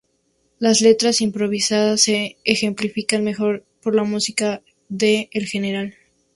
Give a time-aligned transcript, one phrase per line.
[0.57, 5.93] Las letras improvisadas se ejemplifican mejor por la música de El General.